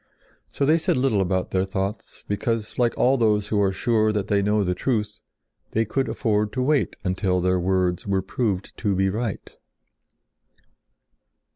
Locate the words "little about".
0.97-1.51